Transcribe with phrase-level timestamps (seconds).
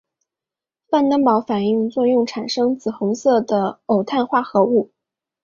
[0.89, 4.91] 范登堡反应作用产生紫红色的偶氮化合物。